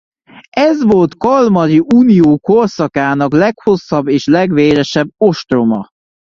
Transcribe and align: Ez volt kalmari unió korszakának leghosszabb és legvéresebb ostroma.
Ez 0.57 0.83
volt 0.83 1.17
kalmari 1.17 1.79
unió 1.95 2.37
korszakának 2.39 3.33
leghosszabb 3.33 4.07
és 4.07 4.25
legvéresebb 4.25 5.09
ostroma. 5.17 5.89